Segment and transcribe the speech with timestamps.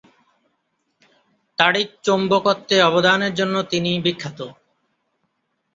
[1.59, 4.39] তাড়িৎ-চৌম্বকত্বে অবদানের জন্য তিনি বিখ্যাত।